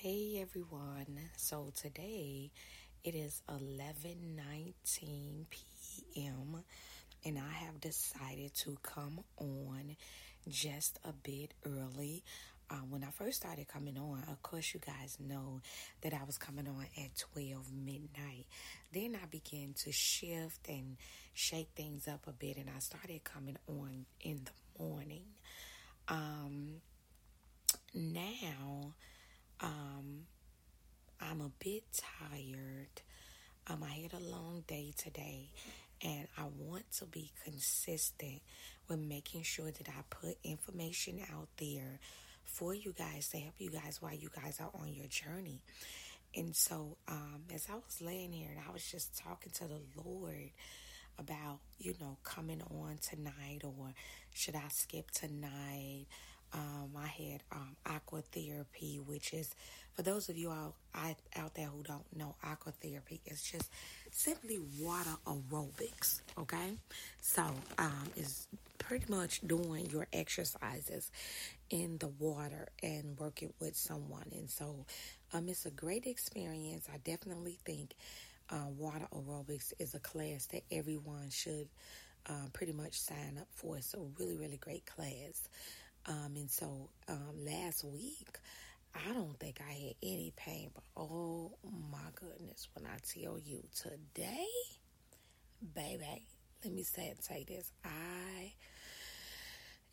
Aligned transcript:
Hey 0.00 0.38
everyone. 0.42 1.30
So 1.38 1.72
today 1.74 2.50
it 3.02 3.14
is 3.14 3.40
11:19 3.48 5.46
p.m. 5.48 6.62
and 7.24 7.38
I 7.38 7.52
have 7.64 7.80
decided 7.80 8.54
to 8.56 8.76
come 8.82 9.20
on 9.38 9.96
just 10.48 10.98
a 11.02 11.12
bit 11.12 11.54
early. 11.64 12.22
Uh, 12.68 12.84
when 12.90 13.04
I 13.04 13.10
first 13.10 13.38
started 13.38 13.68
coming 13.68 13.96
on, 13.96 14.22
of 14.30 14.42
course, 14.42 14.74
you 14.74 14.80
guys 14.80 15.16
know 15.18 15.62
that 16.02 16.12
I 16.12 16.24
was 16.24 16.36
coming 16.36 16.68
on 16.68 16.84
at 17.02 17.16
12 17.32 17.72
midnight. 17.72 18.44
Then 18.92 19.16
I 19.20 19.24
began 19.26 19.72
to 19.84 19.92
shift 19.92 20.68
and 20.68 20.98
shake 21.32 21.70
things 21.74 22.06
up 22.06 22.26
a 22.26 22.32
bit, 22.32 22.58
and 22.58 22.68
I 22.68 22.80
started 22.80 23.24
coming 23.24 23.56
on 23.66 24.04
in 24.20 24.42
the 24.44 24.84
morning. 24.84 25.24
Um, 26.08 26.82
now, 27.94 28.92
um, 29.60 30.26
I'm 31.20 31.40
a 31.40 31.50
bit 31.58 31.84
tired. 31.96 33.02
Um, 33.68 33.82
I 33.82 34.00
had 34.02 34.12
a 34.12 34.20
long 34.20 34.64
day 34.66 34.92
today, 34.96 35.50
and 36.02 36.28
I 36.38 36.44
want 36.58 36.84
to 36.98 37.06
be 37.06 37.32
consistent 37.44 38.42
with 38.88 38.98
making 39.00 39.42
sure 39.42 39.70
that 39.70 39.88
I 39.88 40.02
put 40.10 40.36
information 40.44 41.20
out 41.32 41.48
there 41.58 41.98
for 42.44 42.74
you 42.74 42.94
guys 42.96 43.28
to 43.30 43.38
help 43.38 43.54
you 43.58 43.70
guys 43.70 44.00
while 44.00 44.14
you 44.14 44.30
guys 44.42 44.60
are 44.60 44.70
on 44.80 44.92
your 44.92 45.06
journey. 45.06 45.60
And 46.34 46.54
so, 46.54 46.96
um, 47.08 47.44
as 47.54 47.66
I 47.70 47.74
was 47.74 48.00
laying 48.00 48.32
here 48.32 48.50
and 48.50 48.60
I 48.68 48.72
was 48.72 48.88
just 48.88 49.18
talking 49.18 49.52
to 49.54 49.64
the 49.64 49.80
Lord 50.04 50.50
about, 51.18 51.60
you 51.78 51.94
know, 52.00 52.18
coming 52.22 52.62
on 52.70 52.98
tonight 53.00 53.62
or 53.64 53.94
should 54.34 54.54
I 54.54 54.68
skip 54.68 55.10
tonight? 55.10 56.06
Um, 56.56 56.90
I 56.96 57.06
had 57.06 57.42
um, 57.52 57.76
aqua 57.84 58.22
therapy, 58.32 58.98
which 59.04 59.34
is 59.34 59.54
for 59.92 60.02
those 60.02 60.28
of 60.30 60.36
you 60.38 60.50
out 60.50 60.74
out 60.94 61.54
there 61.54 61.66
who 61.66 61.82
don't 61.82 62.16
know, 62.16 62.34
aqua 62.42 62.72
therapy 62.82 63.20
is 63.26 63.42
just 63.42 63.70
simply 64.10 64.58
water 64.80 65.16
aerobics. 65.26 66.22
Okay, 66.38 66.78
so 67.20 67.42
um, 67.78 68.10
is 68.16 68.48
pretty 68.78 69.04
much 69.12 69.40
doing 69.46 69.86
your 69.90 70.06
exercises 70.12 71.10
in 71.68 71.98
the 71.98 72.08
water 72.08 72.68
and 72.82 73.18
working 73.18 73.52
with 73.60 73.76
someone, 73.76 74.26
and 74.32 74.48
so 74.48 74.86
um, 75.34 75.48
it's 75.48 75.66
a 75.66 75.70
great 75.70 76.06
experience. 76.06 76.88
I 76.92 76.98
definitely 76.98 77.58
think 77.66 77.94
uh, 78.48 78.68
water 78.78 79.08
aerobics 79.14 79.74
is 79.78 79.94
a 79.94 80.00
class 80.00 80.46
that 80.46 80.62
everyone 80.70 81.28
should. 81.30 81.68
Uh, 82.28 82.48
pretty 82.52 82.72
much 82.72 82.98
sign 82.98 83.38
up 83.40 83.46
for. 83.52 83.76
It's 83.76 83.94
a 83.94 84.00
really, 84.18 84.36
really 84.36 84.56
great 84.56 84.84
class. 84.84 85.48
Um, 86.08 86.32
and 86.36 86.50
so 86.50 86.88
um, 87.08 87.44
last 87.44 87.84
week, 87.84 88.38
I 88.94 89.12
don't 89.12 89.38
think 89.38 89.60
I 89.60 89.72
had 89.72 89.94
any 90.02 90.32
pain, 90.36 90.70
but 90.74 90.84
oh 90.96 91.52
my 91.90 91.98
goodness, 92.14 92.68
when 92.74 92.86
I 92.86 92.96
tell 93.12 93.38
you 93.38 93.62
today, 93.74 94.46
baby, 95.74 96.24
let 96.64 96.72
me 96.72 96.82
say 96.82 97.06
it, 97.06 97.24
say 97.24 97.44
this. 97.46 97.70
I 97.84 98.52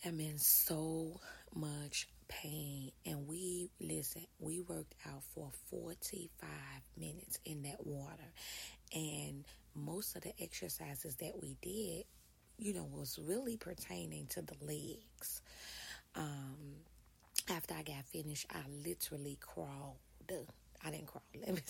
am 0.05 0.19
in 0.19 0.37
so 0.37 1.19
much 1.55 2.07
pain. 2.27 2.91
And 3.05 3.27
we, 3.27 3.69
listen, 3.79 4.25
we 4.39 4.61
worked 4.61 4.95
out 5.07 5.23
for 5.33 5.49
45 5.69 6.49
minutes 6.97 7.39
in 7.45 7.63
that 7.63 7.85
water. 7.85 8.31
And 8.93 9.45
most 9.75 10.15
of 10.15 10.21
the 10.23 10.33
exercises 10.41 11.15
that 11.17 11.41
we 11.41 11.57
did, 11.61 12.05
you 12.57 12.73
know, 12.73 12.85
was 12.85 13.19
really 13.21 13.57
pertaining 13.57 14.27
to 14.27 14.41
the 14.41 14.55
legs. 14.61 15.41
Um, 16.15 16.75
after 17.49 17.73
I 17.73 17.83
got 17.83 18.05
finished, 18.05 18.45
I 18.51 18.61
literally 18.85 19.37
crawled. 19.39 19.97
I 20.85 20.91
didn't 20.91 21.07
crawl. 21.07 21.23
Let 21.45 21.55
me 21.55 21.61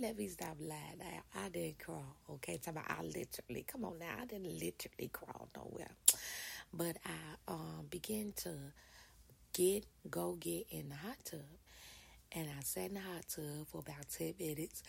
let 0.00 0.16
me 0.18 0.28
stop 0.28 0.56
lying. 0.60 1.00
I, 1.00 1.44
I 1.46 1.48
didn't 1.48 1.78
crawl. 1.78 2.16
Okay, 2.30 2.58
talk 2.58 2.74
about 2.74 2.90
I 2.90 3.02
literally. 3.02 3.64
Come 3.66 3.84
on 3.84 3.98
now, 3.98 4.14
I 4.20 4.24
didn't 4.24 4.52
literally 4.58 5.08
crawl 5.12 5.48
nowhere, 5.56 5.90
but 6.72 6.96
I 7.04 7.52
um 7.52 7.86
began 7.90 8.32
to 8.38 8.50
get 9.52 9.84
go 10.10 10.36
get 10.40 10.66
in 10.70 10.88
the 10.88 10.96
hot 10.96 11.16
tub, 11.24 11.40
and 12.32 12.48
I 12.48 12.62
sat 12.62 12.86
in 12.88 12.94
the 12.94 13.00
hot 13.00 13.24
tub 13.28 13.66
for 13.68 13.78
about 13.78 14.08
ten 14.10 14.34
minutes. 14.38 14.82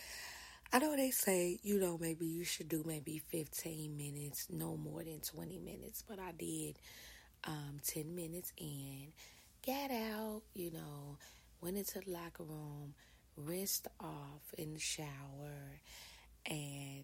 I 0.72 0.80
know 0.80 0.96
they 0.96 1.12
say, 1.12 1.60
you 1.62 1.80
know, 1.80 2.00
maybe 2.02 2.26
you 2.26 2.44
should 2.44 2.68
do 2.68 2.84
maybe 2.84 3.22
15 3.30 3.96
minutes, 3.96 4.48
no 4.50 4.76
more 4.76 5.04
than 5.04 5.20
20 5.20 5.60
minutes, 5.60 6.04
but 6.08 6.18
I 6.18 6.32
did 6.32 6.80
um, 7.46 7.80
10 7.86 8.16
minutes 8.16 8.52
in, 8.58 9.08
got 9.66 9.92
out, 9.92 10.42
you 10.54 10.72
know, 10.72 11.18
went 11.62 11.78
into 11.78 12.00
the 12.00 12.12
locker 12.12 12.44
room, 12.44 12.94
rinsed 13.38 13.88
off 14.00 14.54
in 14.58 14.74
the 14.74 14.80
shower, 14.80 15.80
and 16.46 17.04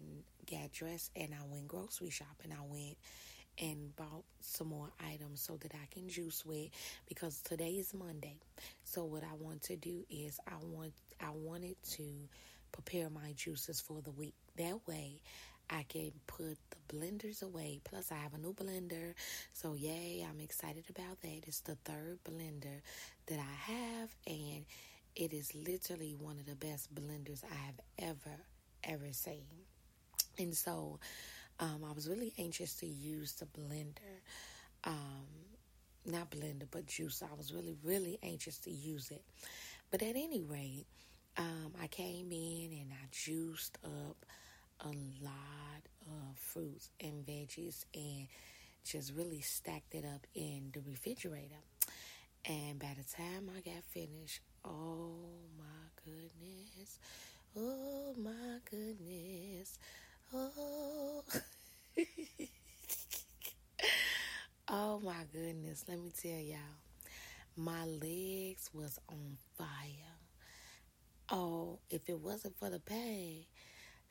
got 0.50 0.72
dressed. 0.72 1.10
And 1.16 1.32
I 1.32 1.44
went 1.48 1.68
grocery 1.68 2.10
shopping. 2.10 2.52
I 2.52 2.62
went 2.66 2.96
and 3.58 3.94
bought 3.96 4.24
some 4.40 4.68
more 4.68 4.90
items 5.12 5.40
so 5.40 5.56
that 5.56 5.72
I 5.74 5.86
can 5.92 6.08
juice 6.08 6.44
with 6.46 6.68
because 7.08 7.40
today 7.42 7.72
is 7.72 7.92
Monday. 7.94 8.36
So 8.84 9.04
what 9.04 9.22
I 9.22 9.34
want 9.38 9.62
to 9.62 9.76
do 9.76 10.04
is 10.10 10.38
I 10.46 10.54
want 10.62 10.92
I 11.20 11.30
wanted 11.30 11.76
to 11.92 12.04
prepare 12.72 13.10
my 13.10 13.32
juices 13.36 13.80
for 13.80 14.00
the 14.02 14.10
week. 14.12 14.34
That 14.56 14.78
way 14.86 15.20
I 15.70 15.84
can 15.88 16.10
put 16.26 16.58
the 16.70 16.96
blenders 16.96 17.42
away. 17.42 17.80
Plus, 17.84 18.10
I 18.10 18.16
have 18.16 18.34
a 18.34 18.38
new 18.38 18.52
blender. 18.52 19.14
So, 19.52 19.74
yay, 19.74 20.26
I'm 20.28 20.40
excited 20.40 20.84
about 20.90 21.20
that. 21.22 21.44
It's 21.46 21.60
the 21.60 21.76
third 21.84 22.18
blender 22.28 22.80
that 23.26 23.38
I 23.38 23.72
have, 23.72 24.14
and 24.26 24.64
it 25.14 25.32
is 25.32 25.54
literally 25.54 26.16
one 26.18 26.38
of 26.38 26.46
the 26.46 26.56
best 26.56 26.92
blenders 26.94 27.44
I 27.44 27.54
have 27.66 27.80
ever, 27.98 28.36
ever 28.84 29.12
seen. 29.12 29.46
And 30.38 30.56
so, 30.56 30.98
um, 31.60 31.84
I 31.88 31.92
was 31.92 32.08
really 32.08 32.32
anxious 32.38 32.74
to 32.76 32.86
use 32.86 33.34
the 33.34 33.46
blender. 33.46 34.20
Um, 34.84 35.26
not 36.06 36.30
blender, 36.30 36.66
but 36.70 36.86
juice. 36.86 37.22
I 37.22 37.34
was 37.36 37.52
really, 37.52 37.76
really 37.84 38.18
anxious 38.22 38.58
to 38.60 38.70
use 38.70 39.10
it. 39.10 39.22
But 39.90 40.02
at 40.02 40.16
any 40.16 40.42
rate, 40.42 40.86
um, 41.36 41.72
I 41.80 41.86
came 41.86 42.32
in 42.32 42.70
and 42.72 42.90
I 42.92 43.06
juiced 43.10 43.78
up 43.84 44.24
a 44.82 44.88
lot 44.88 45.82
of 46.06 46.36
fruits 46.38 46.90
and 47.00 47.24
veggies 47.26 47.84
and 47.94 48.28
just 48.84 49.12
really 49.14 49.40
stacked 49.40 49.94
it 49.94 50.04
up 50.04 50.26
in 50.34 50.70
the 50.72 50.80
refrigerator. 50.80 51.62
And 52.46 52.78
by 52.78 52.96
the 52.96 53.04
time 53.16 53.50
I 53.54 53.60
got 53.60 53.84
finished, 53.90 54.40
oh 54.64 55.12
my 55.58 55.64
goodness, 56.04 56.98
oh 57.56 58.14
my 58.16 58.58
goodness, 58.70 59.78
oh. 60.34 61.22
oh 64.68 65.00
my 65.00 65.24
goodness, 65.32 65.84
let 65.88 66.00
me 66.00 66.10
tell 66.18 66.38
y'all, 66.38 66.58
my 67.56 67.84
legs 67.84 68.70
was 68.72 68.98
on 69.08 69.36
fire. 69.58 69.66
Oh, 71.32 71.78
if 71.90 72.08
it 72.08 72.18
wasn't 72.18 72.58
for 72.58 72.70
the 72.70 72.80
pain, 72.80 73.44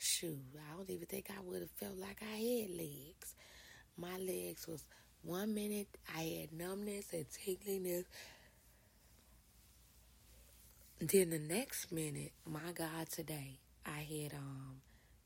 Shoot, 0.02 0.40
I 0.58 0.78
don't 0.78 0.90
even 0.90 1.08
think 1.08 1.30
I 1.30 1.42
would 1.44 1.60
have 1.60 1.72
felt 1.72 1.98
like 1.98 2.22
I 2.22 2.38
had 2.38 2.70
legs. 2.72 3.36
My 3.98 4.18
legs 4.18 4.66
was 4.66 4.86
one 5.24 5.54
minute 5.54 5.90
I 6.16 6.22
had 6.40 6.54
numbness 6.54 7.12
and 7.12 7.26
tingliness. 7.30 8.06
Then 11.02 11.32
the 11.32 11.40
next 11.40 11.92
minute, 11.92 12.32
my 12.46 12.72
God, 12.74 13.10
today 13.12 13.60
I 13.86 14.00
had 14.00 14.34
um 14.36 14.82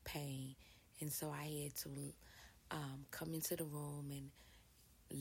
pain, 0.05 0.55
and 0.99 1.11
so 1.11 1.29
I 1.29 1.43
had 1.43 1.75
to 1.83 1.89
um 2.71 3.05
come 3.11 3.35
into 3.35 3.55
the 3.55 3.65
room 3.65 4.11
and 4.11 4.31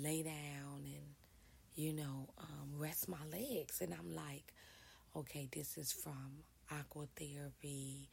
lay 0.03 0.23
down 0.23 0.85
and 0.87 1.15
you 1.75 1.93
know 1.93 2.31
um, 2.39 2.71
rest 2.79 3.07
my 3.07 3.23
legs, 3.31 3.83
and 3.83 3.93
I'm 3.93 4.15
like, 4.15 4.45
okay, 5.15 5.47
this 5.53 5.77
is 5.77 5.93
from 5.93 6.43
aqua 6.71 7.07
therapy 7.17 8.09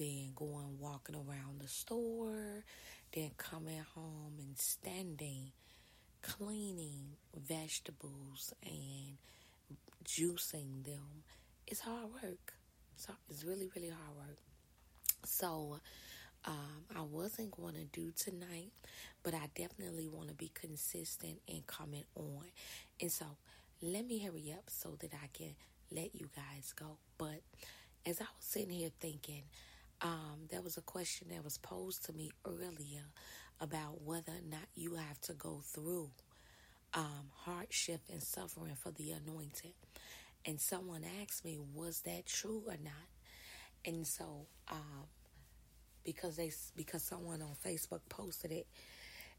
then 0.00 0.32
going 0.34 0.78
walking 0.80 1.14
around 1.14 1.60
the 1.60 1.68
store, 1.68 2.64
then 3.12 3.30
coming 3.36 3.82
home 3.94 4.32
and 4.38 4.56
standing, 4.58 5.52
cleaning 6.22 7.16
vegetables 7.36 8.54
and 8.64 9.18
juicing 10.04 10.84
them. 10.84 11.24
It's 11.66 11.80
hard 11.80 12.06
work. 12.22 12.54
So 12.96 13.12
it's 13.28 13.44
really, 13.44 13.68
really 13.76 13.90
hard 13.90 14.16
work. 14.16 14.38
So 15.26 15.80
um, 16.46 16.84
I 16.96 17.02
wasn't 17.02 17.50
going 17.50 17.74
to 17.74 17.84
do 17.84 18.10
tonight, 18.16 18.72
but 19.22 19.34
I 19.34 19.48
definitely 19.54 20.08
want 20.08 20.28
to 20.28 20.34
be 20.34 20.50
consistent 20.54 21.40
and 21.46 21.66
coming 21.66 22.04
on. 22.14 22.44
And 23.02 23.12
so 23.12 23.26
let 23.82 24.06
me 24.06 24.18
hurry 24.18 24.54
up 24.56 24.64
so 24.68 24.96
that 25.00 25.12
I 25.12 25.28
can 25.34 25.54
let 25.92 26.14
you 26.14 26.30
guys 26.34 26.72
go. 26.74 26.96
But 27.18 27.42
as 28.06 28.20
I 28.20 28.24
was 28.24 28.30
sitting 28.40 28.70
here 28.70 28.90
thinking, 28.98 29.42
um, 30.02 30.46
there 30.50 30.62
was 30.62 30.76
a 30.76 30.82
question 30.82 31.28
that 31.30 31.44
was 31.44 31.58
posed 31.58 32.04
to 32.06 32.12
me 32.12 32.30
earlier 32.46 33.04
about 33.60 34.02
whether 34.02 34.32
or 34.32 34.48
not 34.50 34.66
you 34.74 34.94
have 34.94 35.20
to 35.20 35.34
go 35.34 35.60
through 35.62 36.10
um, 36.94 37.30
hardship 37.44 38.00
and 38.10 38.22
suffering 38.22 38.74
for 38.74 38.90
the 38.92 39.10
anointed. 39.10 39.72
And 40.46 40.60
someone 40.60 41.04
asked 41.22 41.44
me, 41.44 41.58
was 41.74 42.00
that 42.02 42.26
true 42.26 42.62
or 42.66 42.76
not? 42.82 43.08
And 43.84 44.06
so, 44.06 44.46
um, 44.70 45.06
because 46.04 46.36
they 46.36 46.50
because 46.76 47.02
someone 47.02 47.42
on 47.42 47.54
Facebook 47.64 48.00
posted 48.08 48.52
it, 48.52 48.66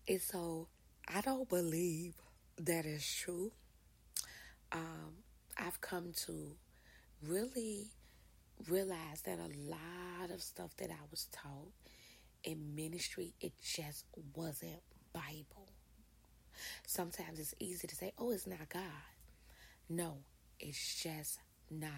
and 0.08 0.22
so 0.22 0.68
I 1.08 1.22
don't 1.22 1.50
believe 1.50 2.16
that 2.58 2.86
is 2.86 3.06
true. 3.06 3.52
Um, 4.72 5.24
I've 5.58 5.81
come 5.81 6.13
to 6.25 6.56
really 7.24 7.92
realize 8.69 9.22
that 9.25 9.40
a 9.40 9.69
lot 9.69 10.31
of 10.31 10.42
stuff 10.42 10.75
that 10.78 10.90
I 10.90 11.04
was 11.10 11.28
taught 11.31 11.72
in 12.44 12.75
ministry, 12.75 13.34
it 13.40 13.54
just 13.62 14.06
wasn't 14.36 14.81
Bible. 15.13 15.72
Sometimes 16.86 17.40
it's 17.40 17.56
easy 17.60 17.88
to 17.88 17.96
say, 17.96 18.13
oh, 18.18 18.31
it's 18.31 18.48
not 18.48 18.69
God. 18.69 18.81
No, 19.90 20.18
it's 20.60 21.02
just 21.02 21.40
not 21.69 21.92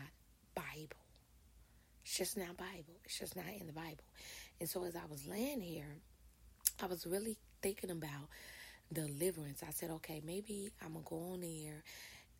Bible. 0.56 0.98
It's 2.04 2.18
just 2.18 2.38
not 2.38 2.58
Bible. 2.58 3.00
It's 3.06 3.20
just 3.20 3.36
not 3.36 3.46
in 3.60 3.68
the 3.68 3.74
Bible. 3.74 4.04
And 4.60 4.70
so 4.70 4.84
as 4.84 4.96
I 4.96 5.06
was 5.10 5.26
laying 5.26 5.62
here, 5.62 5.98
I 6.82 6.88
was 6.88 7.06
really 7.06 7.38
thinking 7.62 7.92
about 7.92 8.30
deliverance. 8.92 9.64
I 9.68 9.72
said, 9.72 9.90
okay, 9.92 10.22
maybe 10.26 10.70
I'm 10.82 10.94
going 10.94 11.06
to 11.06 11.10
go 11.10 11.18
on 11.34 11.42
there 11.42 11.84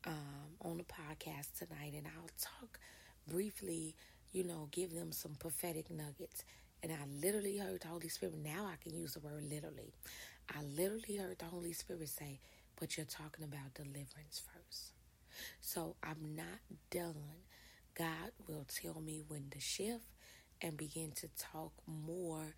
um, 0.06 0.56
on 0.62 0.78
the 0.78 0.84
podcast 0.84 1.58
tonight 1.58 1.94
and 1.96 2.08
I'll 2.08 2.30
talk 2.40 2.80
briefly, 3.28 3.96
you 4.34 4.44
know, 4.44 4.68
give 4.72 4.94
them 4.94 5.12
some 5.12 5.36
prophetic 5.36 5.90
nuggets. 5.90 6.44
And 6.82 6.92
I 6.92 7.06
literally 7.22 7.58
heard 7.58 7.82
the 7.82 7.88
Holy 7.88 8.10
Spirit. 8.10 8.36
Now 8.44 8.66
I 8.66 8.76
can 8.84 8.94
use 9.00 9.14
the 9.14 9.22
word 9.22 9.44
literally. 9.50 9.94
I 10.54 10.62
literally 10.64 11.16
heard 11.18 11.40
the 11.40 11.46
Holy 11.46 11.72
Spirit 11.72 12.10
say, 12.10 12.40
but 12.80 12.98
you're 12.98 13.06
talking 13.06 13.46
about 13.46 13.74
deliverance 13.76 14.42
first. 14.54 14.92
So 15.62 15.96
I'm 16.04 16.36
not 16.36 16.60
done. 16.90 17.16
God 17.96 18.32
will 18.48 18.66
tell 18.68 19.00
me 19.00 19.24
when 19.28 19.50
to 19.52 19.60
shift 19.60 20.04
and 20.62 20.76
begin 20.76 21.12
to 21.12 21.28
talk 21.38 21.72
more 21.88 22.56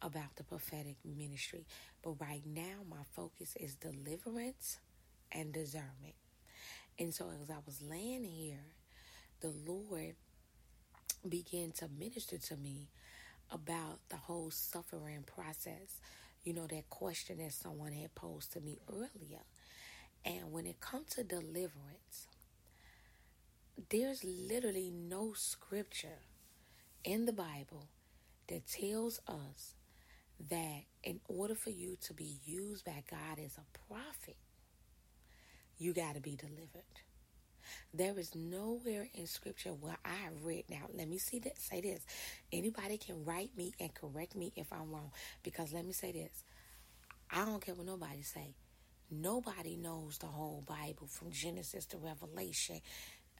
about 0.00 0.34
the 0.36 0.44
prophetic 0.44 0.96
ministry. 1.04 1.66
But 2.02 2.20
right 2.20 2.42
now, 2.46 2.84
my 2.88 3.02
focus 3.14 3.54
is 3.60 3.74
deliverance 3.74 4.78
and 5.30 5.52
discernment. 5.52 6.14
And 6.98 7.14
so, 7.14 7.30
as 7.42 7.50
I 7.50 7.58
was 7.66 7.82
laying 7.82 8.24
here, 8.24 8.64
the 9.40 9.52
Lord 9.66 10.14
began 11.26 11.72
to 11.72 11.88
minister 11.98 12.38
to 12.38 12.56
me 12.56 12.88
about 13.50 14.00
the 14.08 14.16
whole 14.16 14.50
suffering 14.50 15.24
process. 15.24 16.00
You 16.44 16.54
know, 16.54 16.66
that 16.66 16.88
question 16.90 17.38
that 17.38 17.52
someone 17.52 17.92
had 17.92 18.14
posed 18.14 18.52
to 18.52 18.60
me 18.60 18.78
earlier. 18.90 19.42
And 20.24 20.52
when 20.52 20.66
it 20.66 20.80
comes 20.80 21.10
to 21.10 21.24
deliverance, 21.24 22.28
there's 23.90 24.24
literally 24.24 24.90
no 24.90 25.32
scripture 25.34 26.20
in 27.04 27.26
the 27.26 27.32
Bible 27.32 27.88
that 28.48 28.66
tells 28.66 29.20
us 29.28 29.74
that 30.50 30.82
in 31.02 31.20
order 31.28 31.54
for 31.54 31.70
you 31.70 31.96
to 32.02 32.12
be 32.12 32.38
used 32.44 32.84
by 32.84 33.02
God 33.10 33.38
as 33.44 33.56
a 33.56 33.78
prophet, 33.92 34.36
you 35.78 35.92
got 35.92 36.14
to 36.14 36.20
be 36.20 36.36
delivered. 36.36 37.07
There 37.92 38.18
is 38.18 38.34
nowhere 38.34 39.08
in 39.14 39.26
scripture 39.26 39.70
where 39.70 39.96
I 40.04 40.14
have 40.24 40.44
read. 40.44 40.64
Now, 40.68 40.88
let 40.94 41.08
me 41.08 41.18
see 41.18 41.38
that. 41.40 41.58
Say 41.58 41.80
this. 41.80 42.00
Anybody 42.52 42.98
can 42.98 43.24
write 43.24 43.50
me 43.56 43.72
and 43.80 43.92
correct 43.94 44.36
me 44.36 44.52
if 44.56 44.72
I'm 44.72 44.90
wrong. 44.90 45.10
Because 45.42 45.72
let 45.72 45.84
me 45.84 45.92
say 45.92 46.12
this. 46.12 46.44
I 47.30 47.44
don't 47.44 47.64
care 47.64 47.74
what 47.74 47.86
nobody 47.86 48.22
say. 48.22 48.54
Nobody 49.10 49.76
knows 49.76 50.18
the 50.18 50.26
whole 50.26 50.62
Bible 50.66 51.06
from 51.06 51.30
Genesis 51.30 51.86
to 51.86 51.96
Revelation 51.96 52.80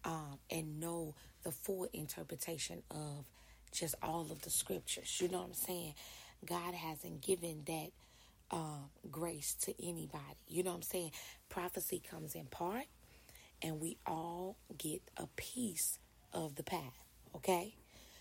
um, 0.04 0.38
and 0.50 0.80
know 0.80 1.14
the 1.42 1.50
full 1.50 1.88
interpretation 1.92 2.82
of 2.90 3.26
just 3.72 3.94
all 4.02 4.26
of 4.30 4.40
the 4.42 4.50
scriptures. 4.50 5.18
You 5.20 5.28
know 5.28 5.38
what 5.38 5.48
I'm 5.48 5.54
saying? 5.54 5.94
God 6.46 6.74
hasn't 6.74 7.20
given 7.20 7.62
that 7.66 7.90
uh, 8.50 8.86
grace 9.10 9.54
to 9.62 9.74
anybody. 9.86 10.22
You 10.46 10.62
know 10.62 10.70
what 10.70 10.76
I'm 10.76 10.82
saying? 10.82 11.10
Prophecy 11.48 12.02
comes 12.10 12.34
in 12.34 12.46
part, 12.46 12.84
and 13.62 13.80
we 13.80 13.96
all 14.06 14.56
get 14.76 15.02
a 15.16 15.26
piece 15.36 15.98
of 16.32 16.54
the 16.56 16.62
path. 16.62 17.04
Okay? 17.34 17.74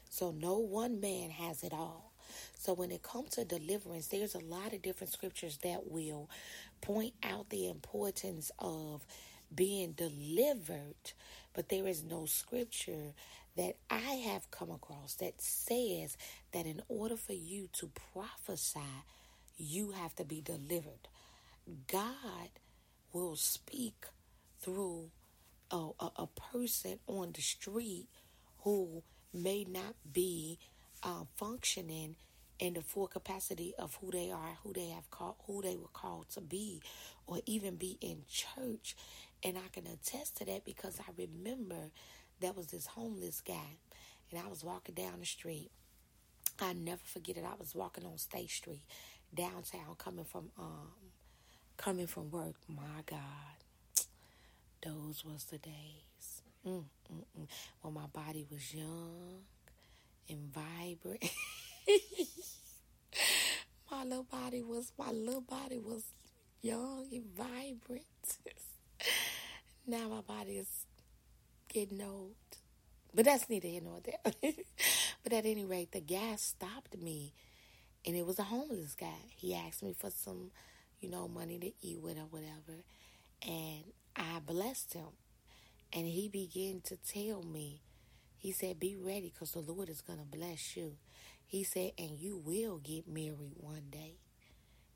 So 0.09 0.31
no 0.31 0.57
one 0.57 0.99
man 0.99 1.29
has 1.29 1.63
it 1.63 1.73
all. 1.73 2.13
So 2.57 2.73
when 2.73 2.91
it 2.91 3.03
comes 3.03 3.31
to 3.31 3.45
deliverance, 3.45 4.07
there's 4.07 4.35
a 4.35 4.39
lot 4.39 4.73
of 4.73 4.81
different 4.81 5.13
scriptures 5.13 5.57
that 5.63 5.89
will 5.89 6.29
point 6.81 7.13
out 7.23 7.49
the 7.49 7.69
importance 7.69 8.51
of 8.59 9.05
being 9.53 9.93
delivered, 9.93 11.13
but 11.53 11.69
there 11.69 11.87
is 11.87 12.03
no 12.03 12.25
scripture 12.25 13.13
that 13.55 13.75
I 13.89 14.21
have 14.29 14.51
come 14.51 14.71
across 14.71 15.15
that 15.15 15.41
says 15.41 16.17
that 16.51 16.65
in 16.65 16.81
order 16.89 17.15
for 17.15 17.33
you 17.33 17.69
to 17.73 17.89
prophesy, 18.13 18.79
you 19.57 19.91
have 19.91 20.15
to 20.15 20.25
be 20.25 20.41
delivered. 20.41 21.07
God 21.87 22.49
will 23.13 23.35
speak 23.35 24.05
through 24.59 25.09
a, 25.71 25.89
a, 25.99 26.11
a 26.17 26.27
person 26.53 26.99
on 27.07 27.31
the 27.33 27.41
street 27.41 28.07
who 28.59 29.03
may 29.33 29.65
not 29.65 29.95
be 30.11 30.59
uh, 31.03 31.23
functioning 31.35 32.15
in 32.59 32.73
the 32.73 32.81
full 32.81 33.07
capacity 33.07 33.73
of 33.77 33.97
who 34.01 34.11
they 34.11 34.31
are, 34.31 34.57
who 34.63 34.73
they 34.73 34.87
have 34.87 35.09
called, 35.11 35.35
who 35.45 35.61
they 35.61 35.75
were 35.75 35.87
called 35.93 36.29
to 36.29 36.41
be, 36.41 36.81
or 37.27 37.39
even 37.45 37.75
be 37.75 37.97
in 38.01 38.23
church. 38.27 38.95
And 39.43 39.57
I 39.57 39.67
can 39.71 39.85
attest 39.85 40.37
to 40.37 40.45
that 40.45 40.65
because 40.65 40.99
I 40.99 41.11
remember 41.17 41.91
there 42.39 42.53
was 42.53 42.67
this 42.67 42.87
homeless 42.87 43.41
guy, 43.41 43.77
and 44.31 44.39
I 44.39 44.47
was 44.47 44.63
walking 44.63 44.95
down 44.95 45.19
the 45.19 45.25
street. 45.25 45.69
I 46.59 46.73
never 46.73 47.01
forget 47.03 47.37
it. 47.37 47.43
I 47.45 47.55
was 47.59 47.75
walking 47.75 48.05
on 48.05 48.17
State 48.17 48.49
Street, 48.49 48.81
downtown, 49.33 49.95
coming 49.99 50.25
from 50.25 50.49
um, 50.57 50.91
coming 51.77 52.07
from 52.07 52.31
work. 52.31 52.55
My 52.67 53.03
God, 53.05 53.19
those 54.81 55.23
was 55.25 55.45
the 55.45 55.57
days. 55.57 56.41
Mm, 56.65 56.83
mm, 57.11 57.23
mm. 57.39 57.47
When 57.81 57.93
my 57.93 58.07
body 58.07 58.45
was 58.49 58.73
young 58.73 59.43
and 60.29 60.53
vibrant. 60.53 61.23
my 63.91 64.03
little 64.03 64.23
body 64.23 64.61
was 64.61 64.91
my 64.97 65.11
little 65.11 65.41
body 65.41 65.77
was 65.77 66.03
young 66.61 67.07
and 67.11 67.25
vibrant. 67.35 68.37
now 69.87 70.09
my 70.09 70.21
body 70.21 70.57
is 70.57 70.85
getting 71.69 72.01
old. 72.01 72.35
But 73.13 73.25
that's 73.25 73.49
neither 73.49 73.67
here 73.67 73.81
nor 73.81 73.99
there. 74.01 74.33
but 75.23 75.33
at 75.33 75.45
any 75.45 75.65
rate, 75.65 75.91
the 75.91 76.01
guy 76.01 76.35
stopped 76.35 76.97
me, 77.01 77.33
and 78.05 78.15
it 78.15 78.25
was 78.25 78.37
a 78.37 78.43
homeless 78.43 78.95
guy. 78.95 79.23
He 79.35 79.55
asked 79.55 79.81
me 79.81 79.93
for 79.97 80.11
some, 80.11 80.51
you 80.99 81.09
know, 81.09 81.27
money 81.27 81.57
to 81.57 81.71
eat 81.87 81.99
with 81.99 82.17
or 82.17 82.27
whatever, 82.29 82.83
and 83.41 83.83
I 84.17 84.39
blessed 84.39 84.93
him. 84.93 85.07
And 85.93 86.05
he 86.05 86.27
began 86.27 86.81
to 86.85 86.97
tell 86.97 87.43
me, 87.43 87.81
he 88.37 88.51
said, 88.51 88.79
Be 88.79 88.95
ready 88.95 89.31
because 89.33 89.51
the 89.51 89.59
Lord 89.59 89.89
is 89.89 90.01
going 90.01 90.19
to 90.19 90.25
bless 90.25 90.75
you. 90.75 90.93
He 91.45 91.63
said, 91.63 91.91
And 91.97 92.19
you 92.19 92.37
will 92.37 92.77
get 92.77 93.07
married 93.07 93.53
one 93.55 93.83
day. 93.91 94.15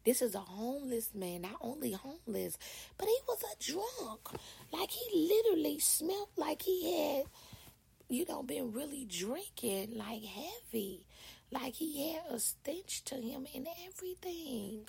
This 0.03 0.21
is 0.21 0.33
a 0.33 0.39
homeless 0.39 1.11
man, 1.13 1.43
not 1.43 1.57
only 1.61 1.91
homeless, 1.91 2.57
but 2.97 3.07
he 3.07 3.17
was 3.27 3.43
a 3.43 3.63
drunk. 3.63 4.41
Like 4.73 4.89
he 4.89 5.29
literally 5.29 5.77
smelled 5.79 6.29
like 6.37 6.63
he 6.63 7.15
had, 7.15 7.25
you 8.09 8.25
know, 8.27 8.41
been 8.41 8.71
really 8.71 9.05
drinking 9.05 9.95
like 9.95 10.23
heavy. 10.23 11.05
Like 11.51 11.75
he 11.75 12.13
had 12.13 12.23
a 12.31 12.39
stench 12.39 13.03
to 13.05 13.15
him 13.15 13.45
and 13.53 13.67
everything. 13.87 14.87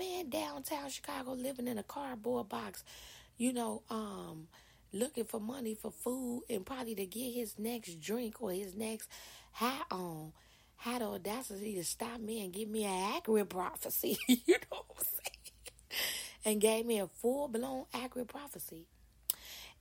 Man, 0.00 0.30
downtown 0.30 0.88
Chicago 0.88 1.32
living 1.32 1.68
in 1.68 1.76
a 1.76 1.82
cardboard 1.82 2.48
box, 2.48 2.84
you 3.36 3.52
know, 3.52 3.82
um, 3.90 4.48
looking 4.94 5.24
for 5.24 5.38
money 5.38 5.74
for 5.74 5.90
food 5.90 6.44
and 6.48 6.64
probably 6.64 6.94
to 6.94 7.04
get 7.04 7.34
his 7.34 7.58
next 7.58 8.00
drink 8.00 8.40
or 8.40 8.50
his 8.50 8.74
next 8.74 9.10
hat 9.52 9.84
on 9.90 10.32
had 10.76 11.02
the 11.02 11.04
audacity 11.04 11.74
to 11.74 11.84
stop 11.84 12.18
me 12.18 12.42
and 12.42 12.54
give 12.54 12.66
me 12.66 12.84
an 12.84 13.12
accurate 13.14 13.50
prophecy. 13.50 14.16
you 14.26 14.54
know 14.70 14.84
what 14.88 14.96
I'm 14.96 15.04
saying? 15.04 16.00
And 16.46 16.60
gave 16.62 16.86
me 16.86 16.98
a 16.98 17.06
full 17.06 17.48
blown 17.48 17.84
accurate 17.92 18.28
prophecy. 18.28 18.86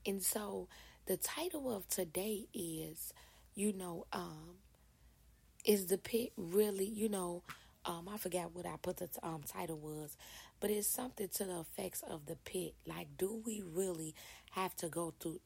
And 0.06 0.22
so 0.22 0.68
the 1.06 1.16
title 1.16 1.74
of 1.74 1.88
today 1.88 2.48
is, 2.54 3.14
you 3.56 3.72
know, 3.72 4.06
um, 4.12 4.58
is 5.64 5.86
the 5.88 5.98
pit 5.98 6.34
really, 6.36 6.84
you 6.84 7.08
know, 7.08 7.42
um, 7.86 8.10
I 8.12 8.18
forgot 8.18 8.56
what 8.56 8.66
I 8.66 8.76
put 8.82 8.98
the 8.98 9.10
um, 9.24 9.42
title 9.48 9.78
was, 9.78 10.18
but 10.60 10.70
it's 10.70 10.88
something 10.88 11.28
to 11.36 11.46
the 11.46 11.60
effects 11.62 12.04
of 12.08 12.26
the 12.26 12.36
pit. 12.36 12.74
Like, 12.86 13.18
do 13.18 13.42
we 13.46 13.64
really 13.66 14.14
have 14.52 14.76
to 14.78 14.90
go 14.90 15.14
through 15.20 15.40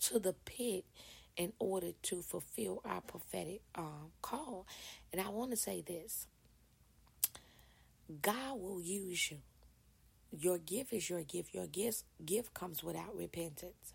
to 0.00 0.18
the 0.18 0.34
pit 0.44 0.84
in 1.36 1.52
order 1.58 1.92
to 2.02 2.22
fulfill 2.22 2.80
our 2.84 3.00
prophetic 3.00 3.60
um, 3.74 4.10
call. 4.22 4.66
And 5.12 5.20
I 5.20 5.28
want 5.28 5.50
to 5.50 5.56
say 5.56 5.82
this 5.82 6.26
God 8.22 8.60
will 8.60 8.80
use 8.80 9.30
you. 9.30 9.38
Your 10.38 10.58
gift 10.58 10.92
is 10.92 11.08
your 11.08 11.22
gift. 11.22 11.54
Your 11.54 11.66
gift, 11.66 12.04
gift 12.24 12.54
comes 12.54 12.82
without 12.82 13.16
repentance. 13.16 13.94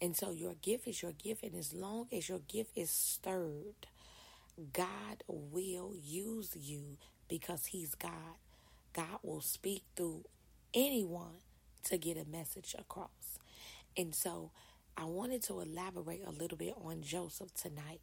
And 0.00 0.16
so 0.16 0.30
your 0.30 0.54
gift 0.54 0.86
is 0.86 1.00
your 1.00 1.12
gift, 1.12 1.42
and 1.42 1.54
as 1.54 1.72
long 1.72 2.06
as 2.12 2.28
your 2.28 2.40
gift 2.40 2.72
is 2.76 2.90
stirred, 2.90 3.86
God 4.74 5.24
will 5.26 5.94
use 5.94 6.54
you 6.54 6.98
because 7.28 7.66
He's 7.66 7.94
God. 7.94 8.38
God 8.92 9.18
will 9.22 9.40
speak 9.40 9.82
through 9.96 10.24
anyone 10.72 11.40
to 11.84 11.98
get 11.98 12.16
a 12.16 12.24
message 12.24 12.74
across. 12.78 13.38
And 13.96 14.14
so 14.14 14.50
I 14.96 15.04
wanted 15.04 15.42
to 15.44 15.60
elaborate 15.60 16.22
a 16.26 16.30
little 16.30 16.58
bit 16.58 16.74
on 16.82 17.02
Joseph 17.02 17.52
tonight. 17.54 18.00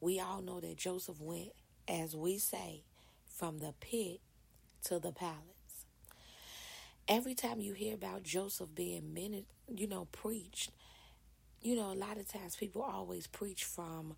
We 0.00 0.20
all 0.20 0.42
know 0.42 0.60
that 0.60 0.76
Joseph 0.76 1.20
went, 1.20 1.50
as 1.88 2.14
we 2.14 2.38
say, 2.38 2.82
from 3.26 3.58
the 3.58 3.74
pit 3.80 4.20
to 4.84 4.98
the 4.98 5.12
palace. 5.12 5.42
Every 7.08 7.34
time 7.34 7.60
you 7.60 7.72
hear 7.72 7.94
about 7.94 8.22
Joseph 8.22 8.74
being, 8.74 9.14
minute, 9.14 9.46
you 9.74 9.86
know, 9.86 10.06
preached, 10.12 10.70
you 11.62 11.74
know, 11.74 11.92
a 11.92 11.94
lot 11.94 12.18
of 12.18 12.28
times 12.28 12.54
people 12.54 12.82
always 12.82 13.26
preach 13.26 13.64
from 13.64 14.14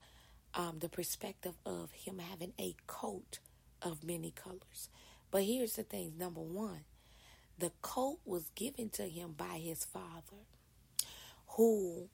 um, 0.54 0.78
the 0.80 0.88
perspective 0.88 1.54
of 1.64 1.92
him 1.92 2.18
having 2.18 2.52
a 2.58 2.74
coat 2.86 3.38
of 3.82 4.04
many 4.04 4.30
colors. 4.30 4.88
But 5.30 5.44
here's 5.44 5.76
the 5.76 5.82
thing 5.82 6.14
number 6.18 6.40
one, 6.40 6.84
the 7.58 7.72
coat 7.82 8.18
was 8.24 8.50
given 8.54 8.88
to 8.90 9.04
him 9.04 9.34
by 9.36 9.58
his 9.58 9.84
father, 9.84 10.44
who 11.56 12.08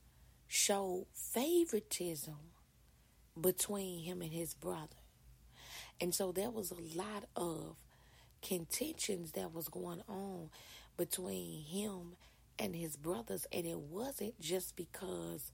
showed 0.46 1.06
favoritism 1.14 2.34
between 3.40 4.02
him 4.02 4.22
and 4.22 4.32
his 4.32 4.54
brother. 4.54 4.96
And 6.00 6.14
so 6.14 6.32
there 6.32 6.50
was 6.50 6.70
a 6.70 6.98
lot 6.98 7.24
of 7.34 7.76
contentions 8.42 9.32
that 9.32 9.52
was 9.52 9.68
going 9.68 10.02
on 10.08 10.50
between 10.96 11.62
him 11.62 12.16
and 12.58 12.74
his 12.74 12.96
brothers. 12.96 13.46
And 13.52 13.66
it 13.66 13.78
wasn't 13.78 14.38
just 14.40 14.76
because, 14.76 15.52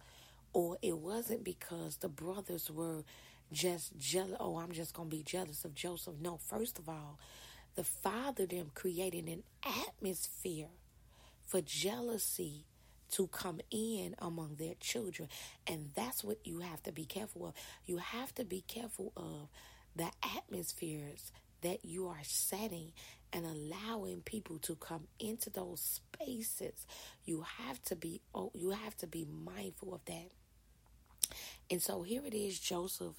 or 0.52 0.78
it 0.83 0.99
wasn't 0.99 1.45
because 1.45 1.97
the 1.97 2.09
brothers 2.09 2.71
were 2.71 3.04
just 3.52 3.97
jealous. 3.99 4.37
Oh, 4.40 4.59
I'm 4.59 4.73
just 4.73 4.94
going 4.94 5.11
to 5.11 5.16
be 5.16 5.23
jealous 5.23 5.64
of 5.64 5.75
Joseph. 5.75 6.14
No, 6.21 6.38
first 6.38 6.78
of 6.78 6.88
all, 6.88 7.18
the 7.75 7.85
father 7.85 8.47
them 8.47 8.71
created 8.75 9.28
an 9.28 9.42
atmosphere 9.88 10.68
for 11.47 11.61
jealousy 11.61 12.66
to 13.12 13.26
come 13.28 13.61
in 13.71 14.14
among 14.18 14.56
their 14.56 14.75
children. 14.80 15.28
And 15.66 15.90
that's 15.94 16.25
what 16.25 16.38
you 16.44 16.61
have 16.61 16.82
to 16.85 16.92
be 16.92 17.04
careful 17.04 17.47
of. 17.47 17.54
You 17.85 17.99
have 17.99 18.35
to 18.37 18.44
be 18.44 18.62
careful 18.66 19.12
of 19.16 19.49
the 19.94 20.11
atmospheres 20.37 21.30
that 21.61 21.85
you 21.85 22.09
are 22.09 22.23
setting 22.23 22.92
and 23.32 23.47
allowing 23.47 24.21
people 24.23 24.59
to 24.59 24.75
come 24.76 25.06
into 25.18 25.50
those 25.50 25.80
spaces. 25.80 26.87
You 27.25 27.44
have 27.59 27.80
to 27.82 27.97
be 27.97 28.21
oh, 28.35 28.50
you 28.54 28.71
have 28.71 28.97
to 28.99 29.06
be 29.06 29.26
mindful 29.44 29.94
of 29.94 30.04
that. 30.06 30.30
And 31.71 31.80
so 31.80 32.02
here 32.02 32.23
it 32.26 32.35
is 32.35 32.59
Joseph 32.59 33.14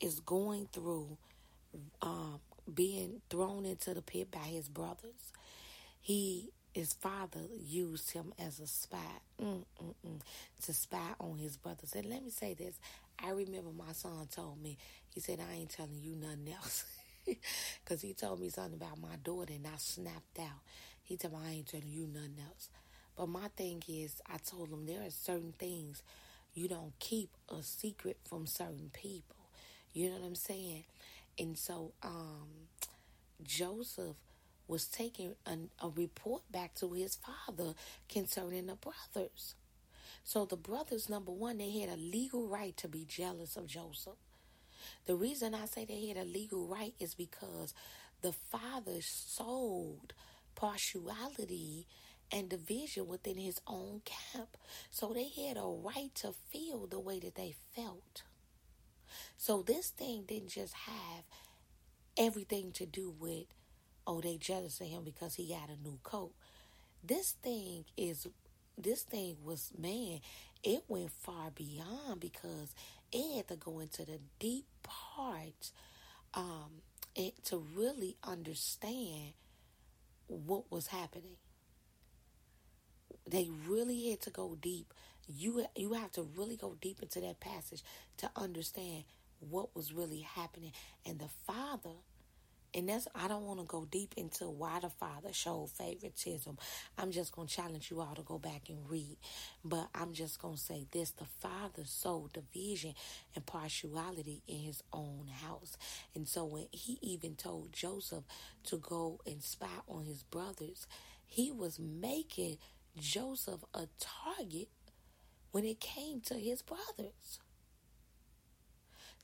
is 0.00 0.20
going 0.20 0.68
through 0.72 1.16
um, 2.02 2.40
being 2.72 3.20
thrown 3.30 3.64
into 3.64 3.94
the 3.94 4.02
pit 4.02 4.30
by 4.30 4.38
his 4.38 4.68
brothers. 4.68 5.32
He 6.00 6.50
his 6.72 6.92
father 6.92 7.40
used 7.64 8.10
him 8.10 8.34
as 8.38 8.60
a 8.60 8.66
spy 8.66 8.98
mm, 9.42 9.64
mm, 9.82 9.94
mm, 10.06 10.20
to 10.62 10.74
spy 10.74 11.14
on 11.18 11.38
his 11.38 11.56
brothers. 11.56 11.94
And 11.94 12.06
let 12.06 12.22
me 12.22 12.30
say 12.30 12.54
this: 12.54 12.78
I 13.18 13.30
remember 13.30 13.70
my 13.76 13.92
son 13.92 14.28
told 14.30 14.62
me 14.62 14.76
he 15.08 15.20
said, 15.20 15.40
"I 15.40 15.54
ain't 15.54 15.70
telling 15.70 16.00
you 16.02 16.14
nothing 16.16 16.52
else," 16.52 16.84
because 17.84 18.02
he 18.02 18.12
told 18.12 18.40
me 18.40 18.50
something 18.50 18.74
about 18.74 19.00
my 19.00 19.16
daughter, 19.24 19.54
and 19.54 19.66
I 19.66 19.76
snapped 19.78 20.38
out. 20.38 20.60
He 21.02 21.16
told 21.16 21.34
me, 21.34 21.40
"I 21.46 21.50
ain't 21.52 21.66
telling 21.66 21.90
you 21.90 22.06
nothing 22.06 22.36
else." 22.46 22.68
But 23.16 23.28
my 23.28 23.48
thing 23.56 23.82
is, 23.88 24.20
I 24.30 24.36
told 24.36 24.68
him 24.68 24.84
there 24.84 25.00
are 25.00 25.10
certain 25.10 25.54
things 25.58 26.02
you 26.52 26.68
don't 26.68 26.92
keep 26.98 27.30
a 27.48 27.62
secret 27.62 28.18
from 28.24 28.46
certain 28.46 28.90
people. 28.92 29.35
You 29.96 30.10
know 30.10 30.16
what 30.16 30.26
I'm 30.26 30.34
saying? 30.34 30.84
And 31.38 31.56
so, 31.56 31.92
um, 32.02 32.68
Joseph 33.42 34.16
was 34.68 34.84
taking 34.88 35.34
a 35.46 35.88
report 35.88 36.42
back 36.52 36.74
to 36.74 36.92
his 36.92 37.16
father 37.16 37.72
concerning 38.06 38.66
the 38.66 38.74
brothers. 38.74 39.54
So 40.22 40.44
the 40.44 40.56
brothers, 40.56 41.08
number 41.08 41.32
one, 41.32 41.56
they 41.56 41.70
had 41.70 41.88
a 41.88 41.96
legal 41.96 42.46
right 42.46 42.76
to 42.76 42.88
be 42.88 43.06
jealous 43.08 43.56
of 43.56 43.68
Joseph. 43.68 44.18
The 45.06 45.14
reason 45.14 45.54
I 45.54 45.64
say 45.64 45.86
they 45.86 46.08
had 46.08 46.18
a 46.18 46.28
legal 46.28 46.66
right 46.66 46.92
is 47.00 47.14
because 47.14 47.72
the 48.20 48.32
father 48.32 49.00
sold 49.00 50.12
partiality 50.54 51.86
and 52.30 52.50
division 52.50 53.06
within 53.06 53.38
his 53.38 53.62
own 53.66 54.02
camp. 54.04 54.58
So 54.90 55.14
they 55.14 55.30
had 55.46 55.56
a 55.56 55.62
right 55.62 56.14
to 56.16 56.34
feel 56.50 56.86
the 56.86 57.00
way 57.00 57.18
that 57.20 57.36
they 57.36 57.54
felt. 57.74 58.24
So 59.46 59.62
this 59.62 59.90
thing 59.90 60.24
didn't 60.26 60.48
just 60.48 60.74
have 60.74 61.22
everything 62.16 62.72
to 62.72 62.84
do 62.84 63.14
with 63.16 63.44
oh, 64.04 64.20
they 64.20 64.38
jealous 64.38 64.80
of 64.80 64.88
him 64.88 65.04
because 65.04 65.36
he 65.36 65.46
got 65.46 65.68
a 65.68 65.80
new 65.88 66.00
coat. 66.02 66.32
This 67.04 67.36
thing 67.44 67.84
is, 67.96 68.26
this 68.76 69.02
thing 69.02 69.36
was, 69.44 69.70
man, 69.78 70.18
it 70.64 70.82
went 70.88 71.12
far 71.12 71.52
beyond 71.54 72.18
because 72.18 72.74
it 73.12 73.36
had 73.36 73.46
to 73.46 73.54
go 73.54 73.78
into 73.78 74.04
the 74.04 74.18
deep 74.40 74.66
parts 74.82 75.70
um, 76.34 76.82
it, 77.14 77.44
to 77.44 77.64
really 77.76 78.16
understand 78.24 79.34
what 80.26 80.72
was 80.72 80.88
happening. 80.88 81.36
They 83.30 83.48
really 83.68 84.10
had 84.10 84.22
to 84.22 84.30
go 84.30 84.56
deep. 84.60 84.92
You 85.28 85.66
you 85.76 85.92
have 85.92 86.10
to 86.12 86.22
really 86.36 86.56
go 86.56 86.76
deep 86.80 87.00
into 87.00 87.20
that 87.20 87.38
passage 87.38 87.84
to 88.16 88.30
understand 88.34 89.04
what 89.40 89.74
was 89.74 89.92
really 89.92 90.20
happening. 90.20 90.72
And 91.04 91.18
the 91.18 91.28
father 91.46 91.96
and 92.76 92.90
that's 92.90 93.08
I 93.14 93.26
don't 93.26 93.46
want 93.46 93.60
to 93.60 93.66
go 93.66 93.86
deep 93.90 94.14
into 94.18 94.44
why 94.50 94.80
the 94.80 94.90
father 94.90 95.32
showed 95.32 95.70
favoritism. 95.70 96.58
I'm 96.98 97.10
just 97.10 97.32
gonna 97.32 97.48
challenge 97.48 97.90
you 97.90 98.00
all 98.00 98.14
to 98.14 98.22
go 98.22 98.38
back 98.38 98.68
and 98.68 98.88
read. 98.88 99.16
But 99.64 99.88
I'm 99.94 100.12
just 100.12 100.40
gonna 100.40 100.58
say 100.58 100.86
this 100.90 101.10
the 101.12 101.24
father 101.40 101.84
sowed 101.84 102.34
division 102.34 102.94
and 103.34 103.46
partiality 103.46 104.42
in 104.46 104.58
his 104.58 104.82
own 104.92 105.28
house. 105.42 105.78
And 106.14 106.28
so 106.28 106.44
when 106.44 106.66
he 106.70 106.98
even 107.00 107.34
told 107.34 107.72
Joseph 107.72 108.24
to 108.64 108.76
go 108.76 109.20
and 109.26 109.42
spy 109.42 109.68
on 109.88 110.04
his 110.04 110.22
brothers, 110.22 110.86
he 111.24 111.50
was 111.50 111.78
making 111.78 112.58
Joseph 112.98 113.64
a 113.72 113.88
target 113.98 114.68
when 115.50 115.64
it 115.64 115.80
came 115.80 116.20
to 116.22 116.34
his 116.34 116.60
brothers. 116.60 117.40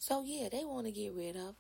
So 0.03 0.25
yeah, 0.27 0.49
they 0.49 0.65
want 0.65 0.87
to 0.87 0.91
get 0.91 1.13
rid 1.15 1.37
of 1.37 1.51
him. 1.51 1.55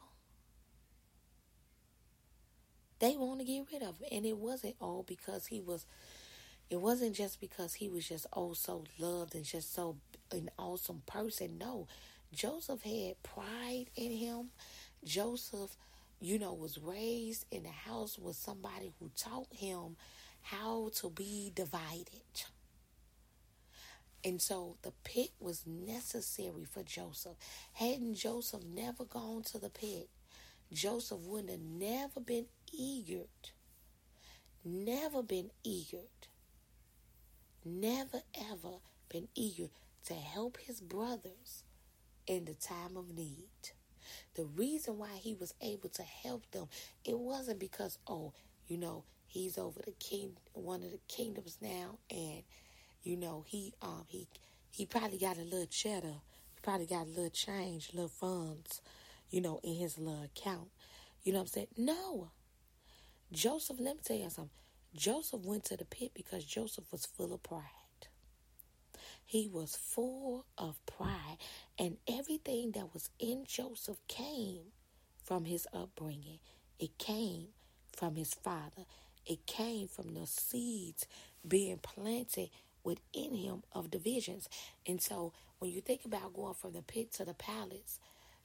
They 2.99 3.15
want 3.17 3.39
to 3.39 3.47
get 3.47 3.67
rid 3.73 3.83
of 3.83 4.01
him. 4.01 4.09
And 4.11 4.27
it 4.27 4.37
wasn't 4.37 4.75
all 4.81 5.05
because 5.07 5.47
he 5.47 5.61
was, 5.61 5.87
it 6.69 6.81
wasn't 6.81 7.15
just 7.15 7.41
because 7.41 7.75
he 7.75 7.89
was 7.89 8.09
just 8.09 8.27
oh 8.33 8.53
so 8.53 8.83
loved 8.99 9.37
and 9.37 9.45
just 9.45 9.73
so 9.73 9.95
an 10.33 10.51
awesome 10.59 11.03
person. 11.07 11.57
No, 11.57 11.87
Joseph 12.35 12.83
had 12.83 13.23
pride 13.23 13.87
in 13.95 14.11
him. 14.11 14.49
Joseph, 15.05 15.77
you 16.21 16.37
know, 16.41 16.53
was 16.53 16.79
raised 16.79 17.47
in 17.53 17.63
the 17.63 17.69
house 17.69 18.19
with 18.19 18.35
somebody 18.35 18.93
who 18.99 19.09
taught 19.17 19.55
him 19.55 19.95
how 20.41 20.91
to 20.97 21.11
be 21.11 21.53
divided. 21.55 22.43
And 24.25 24.41
so 24.41 24.77
the 24.83 24.93
pit 25.03 25.31
was 25.41 25.67
necessary 25.67 26.65
for 26.65 26.83
Joseph. 26.83 27.37
Hadn't 27.73 28.15
Joseph 28.15 28.63
never 28.65 29.05
gone 29.05 29.43
to 29.45 29.59
the 29.59 29.71
pit, 29.71 30.09
Joseph 30.73 31.19
wouldn't 31.21 31.51
have 31.51 31.61
never 31.61 32.21
been 32.21 32.47
eager, 32.73 33.27
never 34.65 35.23
been 35.23 35.51
eager, 35.65 36.07
never 37.65 38.23
ever 38.35 38.79
been 39.09 39.29
eager 39.35 39.69
to 40.07 40.15
help 40.15 40.57
his 40.59 40.81
brothers 40.81 41.65
in 42.27 42.45
the 42.45 42.55
time 42.55 42.97
of 42.97 43.11
need. 43.15 43.49
The 44.35 44.45
reason 44.45 44.99
why 44.99 45.17
he 45.21 45.35
was 45.35 45.55
able 45.61 45.89
to 45.91 46.03
help 46.03 46.51
them, 46.53 46.69
it 47.05 47.19
wasn't 47.19 47.59
because, 47.59 47.99
oh, 48.07 48.33
you 48.67 48.79
know, 48.79 49.05
he's 49.27 49.59
over 49.59 49.81
the 49.85 49.93
king, 49.93 50.33
one 50.55 50.83
of 50.83 50.91
the 50.93 51.01
kingdoms 51.09 51.59
now, 51.61 51.99
and 52.11 52.43
you 53.03 53.17
know 53.17 53.45
he 53.47 53.75
um 53.83 54.05
he 54.09 54.27
he 54.71 54.87
probably 54.87 55.19
got 55.19 55.37
a 55.37 55.43
little 55.43 55.67
cheddar, 55.67 56.15
he 56.55 56.61
probably 56.63 56.87
got 56.87 57.07
a 57.07 57.11
little 57.11 57.31
change, 57.31 57.91
little 57.93 58.09
funds, 58.09 58.81
you 59.31 59.41
know, 59.41 59.61
in 59.63 59.75
his 59.75 59.99
little 59.99 60.23
account. 60.23 60.69
You 61.23 61.33
know 61.33 61.41
what 61.41 61.45
I'm 61.45 61.49
saying? 61.49 61.67
No. 61.77 62.31
Joseph, 63.31 63.77
let 63.81 63.97
me 63.97 64.01
tell 64.05 64.17
you 64.17 64.31
something. 64.31 64.51
Joseph 64.95 65.41
went 65.45 65.65
to 65.65 65.77
the 65.77 65.85
pit 65.85 66.13
because 66.15 66.45
Joseph 66.45 66.85
was 66.91 67.07
full 67.07 67.33
of 67.33 67.43
pride. 67.43 67.63
He 69.25 69.49
was 69.49 69.77
full 69.77 70.45
of 70.59 70.85
pride, 70.85 71.39
and 71.79 71.97
everything 72.07 72.73
that 72.73 72.93
was 72.93 73.09
in 73.19 73.45
Joseph 73.47 73.97
came 74.09 74.73
from 75.23 75.47
his 75.47 75.67
upbringing. 75.73 76.39
It 76.79 76.99
came 76.99 77.49
from 77.97 78.17
his 78.17 78.35
father. 78.35 78.85
It 79.25 79.47
came 79.47 79.89
from 79.89 80.15
the 80.15 80.27
seeds 80.27 81.07
being 81.47 81.79
planted 81.79 82.51
within 82.85 83.35
him 83.35 83.63
of 83.73 83.91
divisions. 83.91 84.49
And 84.87 85.01
so 85.01 85.33
when 85.59 85.71
you 85.71 85.81
think 85.81 86.05
about 86.05 86.35
going 86.35 86.55
from 86.55 86.73
the 86.73 86.83
pit 86.83 87.13
to 87.15 87.25
the 87.25 87.35
palace, 87.35 87.99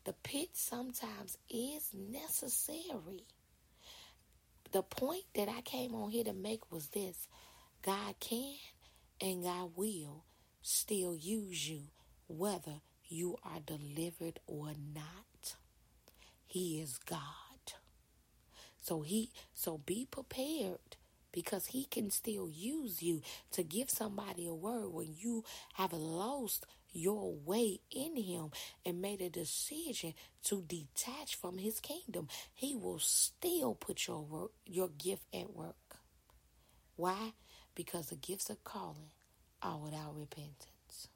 the 0.04 0.14
pit 0.14 0.50
sometimes 0.54 1.38
is 1.50 1.90
necessary. 1.94 3.26
The 4.72 4.84
point 4.84 5.24
that 5.36 5.50
I 5.50 5.62
came 5.62 5.96
on 5.96 6.12
here 6.12 6.24
to 6.26 6.34
make 6.34 6.72
was 6.72 6.88
this 6.90 7.28
God 7.82 8.16
can 8.20 8.56
and 9.22 9.44
God 9.44 9.72
will 9.76 10.26
still 10.62 11.16
use 11.16 11.70
you, 11.70 11.84
whether 12.28 12.82
you 13.08 13.38
are 13.44 13.60
delivered 13.66 14.40
or 14.46 14.74
not. 14.94 15.56
He 16.46 16.82
is 16.82 16.98
God. 16.98 17.20
So 18.80 19.02
he 19.02 19.32
so 19.54 19.80
be 19.80 20.08
prepared 20.10 20.96
because 21.32 21.68
he 21.68 21.86
can 21.86 22.10
still 22.10 22.50
use 22.50 23.02
you 23.02 23.22
to 23.52 23.64
give 23.64 23.90
somebody 23.90 24.48
a 24.48 24.54
word 24.54 24.90
when 24.92 25.14
you 25.18 25.44
have 25.74 25.94
lost 25.94 26.66
your 26.92 27.34
way 27.34 27.80
in 27.92 28.16
him 28.16 28.50
and 28.86 29.02
made 29.02 29.22
a 29.22 29.30
decision 29.30 30.14
to 30.44 30.64
detach 30.64 31.36
from 31.36 31.58
his 31.58 31.80
kingdom. 31.80 32.28
He 32.54 32.76
will 32.76 33.00
still 33.00 33.76
put 33.76 34.08
your 34.08 34.22
work 34.22 34.52
your 34.66 34.90
gift 34.90 35.24
at 35.34 35.54
work. 35.56 35.76
Why? 36.96 37.34
Because 37.76 38.08
the 38.08 38.16
gifts 38.16 38.50
of 38.50 38.64
calling 38.64 39.12
are 39.62 39.78
without 39.78 40.16
repentance. 40.16 41.10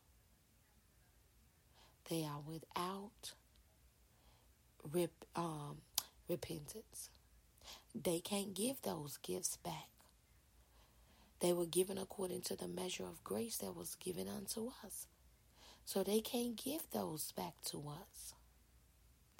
They 2.09 2.23
are 2.23 2.41
without 2.45 3.33
rep, 4.91 5.11
um, 5.35 5.77
repentance. 6.27 7.09
They 7.95 8.19
can't 8.19 8.53
give 8.53 8.81
those 8.81 9.17
gifts 9.17 9.57
back. 9.57 9.90
They 11.41 11.53
were 11.53 11.65
given 11.65 11.97
according 11.97 12.41
to 12.43 12.55
the 12.55 12.67
measure 12.67 13.05
of 13.05 13.23
grace 13.23 13.57
that 13.57 13.75
was 13.75 13.95
given 13.95 14.27
unto 14.27 14.71
us. 14.85 15.07
So 15.85 16.03
they 16.03 16.21
can't 16.21 16.55
give 16.55 16.83
those 16.91 17.31
back 17.31 17.55
to 17.65 17.89
us. 17.89 18.33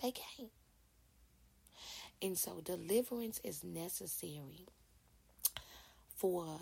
They 0.01 0.12
can't. 0.12 0.51
And 2.22 2.38
so 2.38 2.60
deliverance 2.63 3.39
is 3.43 3.63
necessary 3.63 4.67
for 6.15 6.60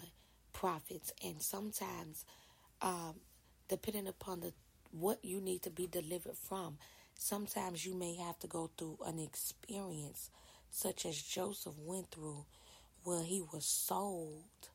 prophets. 0.51 1.13
And 1.23 1.41
sometimes, 1.41 2.25
um, 2.81 3.15
depending 3.69 4.07
upon 4.07 4.41
the 4.41 4.53
what 4.91 5.23
you 5.23 5.39
need 5.39 5.61
to 5.61 5.69
be 5.69 5.87
delivered 5.87 6.35
from, 6.35 6.77
sometimes 7.15 7.85
you 7.85 7.93
may 7.93 8.15
have 8.15 8.39
to 8.39 8.47
go 8.47 8.71
through 8.77 8.97
an 9.05 9.19
experience 9.19 10.31
such 10.71 11.05
as 11.05 11.21
Joseph 11.21 11.75
went 11.77 12.11
through 12.11 12.45
where 13.03 13.23
he 13.23 13.41
was 13.41 13.65
sold 13.65 14.69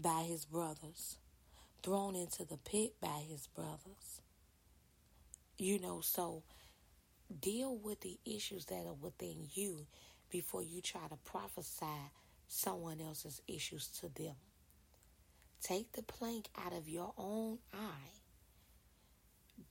by 0.00 0.22
his 0.22 0.44
brothers, 0.44 1.18
thrown 1.82 2.14
into 2.14 2.44
the 2.44 2.56
pit 2.58 2.94
by 3.00 3.22
his 3.28 3.46
brothers. 3.48 4.20
You 5.56 5.80
know, 5.80 6.00
so 6.00 6.44
deal 7.40 7.76
with 7.76 8.00
the 8.00 8.18
issues 8.24 8.66
that 8.66 8.86
are 8.86 8.94
within 8.94 9.36
you 9.54 9.86
before 10.30 10.62
you 10.62 10.80
try 10.80 11.06
to 11.08 11.16
prophesy 11.24 11.86
someone 12.46 13.00
else's 13.00 13.42
issues 13.48 13.88
to 14.00 14.08
them. 14.22 14.34
Take 15.60 15.92
the 15.92 16.02
plank 16.02 16.46
out 16.64 16.72
of 16.72 16.88
your 16.88 17.12
own 17.18 17.58
eye 17.74 18.12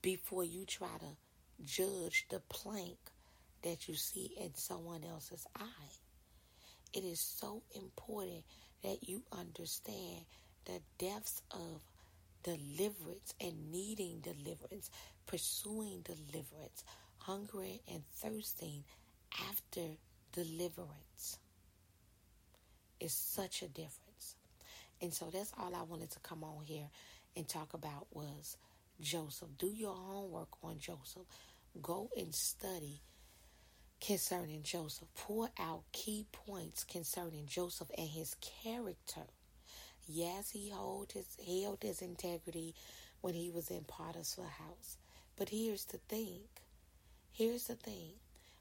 before 0.02 0.44
you 0.44 0.66
try 0.66 0.90
to 1.00 1.64
judge 1.64 2.26
the 2.30 2.42
plank 2.50 2.98
that 3.64 3.88
you 3.88 3.96
see 3.96 4.32
in 4.40 4.54
someone 4.56 5.04
else's 5.04 5.48
eye. 5.58 5.94
It 6.94 7.04
is 7.04 7.20
so 7.20 7.64
important 7.74 8.44
that 8.84 9.08
you 9.08 9.24
understand 9.32 10.26
the 10.66 10.80
depths 10.98 11.42
of 11.52 11.82
deliverance 12.44 13.34
and 13.42 13.72
needing 13.72 14.20
deliverance, 14.22 14.90
pursuing 15.26 16.04
deliverance, 16.04 16.84
hungering 17.18 17.80
and 17.92 18.04
thirsting 18.16 18.84
after 19.50 19.82
deliverance 20.32 21.40
is 23.00 23.14
such 23.14 23.62
a 23.62 23.68
difference. 23.68 24.36
And 25.02 25.14
so 25.14 25.30
that's 25.32 25.52
all 25.60 25.76
I 25.76 25.84
wanted 25.84 26.12
to 26.12 26.20
come 26.20 26.44
on 26.44 26.64
here 26.64 26.90
and 27.36 27.48
talk 27.48 27.74
about 27.74 28.08
was 28.12 28.58
Joseph. 29.00 29.50
Do 29.58 29.68
your 29.68 29.94
homework 29.94 30.50
on 30.64 30.80
Joseph. 30.80 31.26
Go 31.82 32.10
and 32.18 32.34
study 32.34 33.02
concerning 34.00 34.64
Joseph. 34.64 35.08
Pour 35.16 35.50
out 35.60 35.84
key 35.92 36.26
points 36.32 36.84
concerning 36.84 37.46
Joseph 37.48 37.90
and 37.98 38.08
his 38.08 38.36
character. 38.64 39.28
Yes, 40.08 40.52
he 40.52 40.70
held 40.70 41.12
his 41.12 41.28
held 41.46 41.80
his 41.82 42.02
integrity 42.02 42.74
when 43.22 43.34
he 43.34 43.50
was 43.50 43.70
in 43.70 43.84
Potiphar's 43.84 44.38
house. 44.38 44.98
But 45.36 45.50
here's 45.50 45.86
the 45.86 45.98
thing. 46.10 46.42
Here's 47.32 47.68
the 47.68 47.76
thing. 47.76 48.14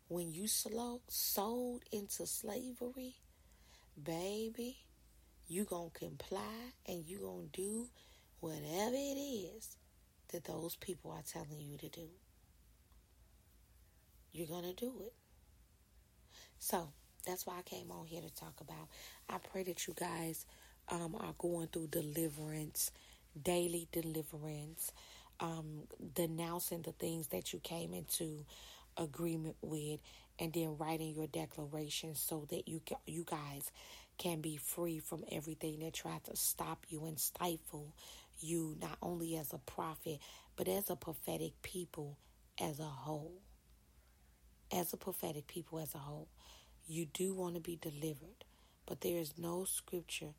When 0.08 0.32
you 0.32 0.46
slow, 0.46 1.00
sold 1.08 1.82
into 1.90 2.26
slavery, 2.26 3.14
baby, 4.02 4.78
you 5.48 5.64
going 5.64 5.90
to 5.90 5.98
comply 5.98 6.72
and 6.86 7.04
you 7.06 7.18
going 7.18 7.48
to 7.52 7.60
do 7.60 7.86
whatever 8.40 8.94
it 8.94 9.18
is 9.18 9.76
that 10.32 10.44
those 10.44 10.76
people 10.76 11.10
are 11.10 11.22
telling 11.22 11.60
you 11.60 11.78
to 11.78 11.88
do. 11.88 12.08
You're 14.32 14.46
going 14.48 14.64
to 14.64 14.74
do 14.74 14.92
it. 15.00 15.14
So 16.66 16.88
that's 17.24 17.46
why 17.46 17.58
I 17.60 17.62
came 17.62 17.92
on 17.92 18.06
here 18.06 18.22
to 18.22 18.34
talk 18.34 18.54
about. 18.60 18.88
I 19.30 19.38
pray 19.38 19.62
that 19.62 19.86
you 19.86 19.94
guys 19.94 20.46
um, 20.88 21.14
are 21.20 21.34
going 21.38 21.68
through 21.68 21.88
deliverance, 21.88 22.90
daily 23.40 23.86
deliverance, 23.92 24.90
um, 25.38 25.84
denouncing 26.14 26.82
the 26.82 26.90
things 26.90 27.28
that 27.28 27.52
you 27.52 27.60
came 27.60 27.94
into 27.94 28.44
agreement 28.96 29.54
with, 29.62 30.00
and 30.40 30.52
then 30.52 30.76
writing 30.76 31.14
your 31.14 31.28
declaration 31.28 32.16
so 32.16 32.46
that 32.50 32.66
you 32.66 32.80
you 33.06 33.24
guys 33.24 33.70
can 34.18 34.40
be 34.40 34.56
free 34.56 34.98
from 34.98 35.22
everything 35.30 35.78
that 35.80 35.94
tried 35.94 36.24
to 36.24 36.34
stop 36.34 36.84
you 36.88 37.04
and 37.06 37.20
stifle 37.20 37.94
you, 38.40 38.76
not 38.82 38.98
only 39.02 39.36
as 39.36 39.52
a 39.52 39.58
prophet 39.58 40.18
but 40.56 40.66
as 40.66 40.90
a 40.90 40.96
prophetic 40.96 41.52
people 41.62 42.18
as 42.60 42.80
a 42.80 42.82
whole. 42.82 43.40
As 44.72 44.92
a 44.92 44.96
prophetic 44.96 45.46
people 45.46 45.78
as 45.78 45.94
a 45.94 45.98
whole. 45.98 46.28
You 46.88 47.06
do 47.06 47.34
want 47.34 47.54
to 47.56 47.60
be 47.60 47.76
delivered, 47.76 48.44
but 48.86 49.00
there 49.00 49.18
is 49.18 49.34
no 49.36 49.64
scripture 49.64 50.34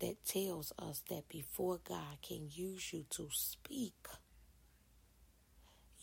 that 0.00 0.24
tells 0.24 0.72
us 0.78 1.02
that 1.10 1.28
before 1.28 1.80
God 1.86 2.18
can 2.26 2.48
use 2.50 2.92
you 2.94 3.04
to 3.10 3.28
speak, 3.30 3.94